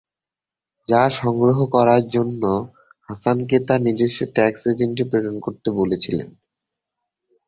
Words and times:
যা 0.87 1.01
সংগ্রহ 1.19 1.57
করার 1.73 2.03
জন্য 2.07 2.43
হাসানকে 3.09 3.57
তার 3.67 3.79
নিজস্ব 3.81 4.19
ট্যাক্স 4.35 4.61
এজেন্ট 4.67 4.97
প্রেরণ 5.09 5.35
করতে 5.39 5.69
বলেছিলেন। 5.71 6.27